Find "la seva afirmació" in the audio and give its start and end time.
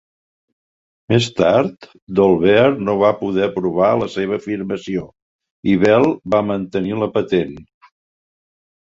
4.03-5.03